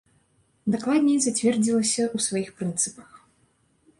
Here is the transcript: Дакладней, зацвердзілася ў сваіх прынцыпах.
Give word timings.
Дакладней, 0.75 1.19
зацвердзілася 1.25 2.03
ў 2.05 2.17
сваіх 2.27 2.49
прынцыпах. 2.61 3.09